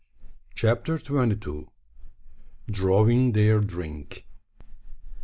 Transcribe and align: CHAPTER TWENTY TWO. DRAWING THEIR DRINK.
CHAPTER 0.55 0.97
TWENTY 0.97 1.35
TWO. 1.35 1.69
DRAWING 2.71 3.33
THEIR 3.33 3.59
DRINK. 3.59 4.25